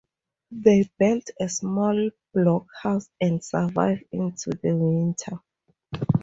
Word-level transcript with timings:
They 0.49 0.89
built 0.97 1.29
a 1.39 1.47
small 1.47 2.09
blockhouse 2.33 3.07
and 3.21 3.43
survived 3.43 4.05
into 4.11 4.49
the 4.49 4.75
winter. 4.75 5.39